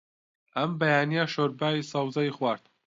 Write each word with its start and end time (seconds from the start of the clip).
ئەم 0.55 0.71
بەیانییە 0.79 1.25
شۆربای 1.33 1.87
سەوزەی 1.91 2.35
خوارد. 2.37 2.63